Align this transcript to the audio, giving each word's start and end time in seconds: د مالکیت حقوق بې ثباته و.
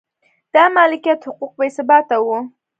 د 0.53 0.55
مالکیت 0.75 1.19
حقوق 1.27 1.51
بې 1.59 1.67
ثباته 1.75 2.15
و. 2.21 2.27